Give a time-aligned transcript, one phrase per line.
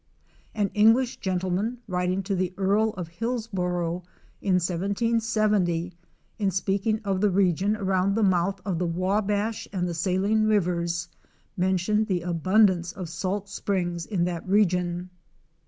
[0.55, 4.01] An English gentleman writing to the Earl of Hillsboro
[4.41, 5.93] in 1770,
[6.39, 11.07] in speaking of the region around the mouth of the Wabash and the Saline rivers,
[11.55, 15.11] mentioned the abundance of salt springs in that region.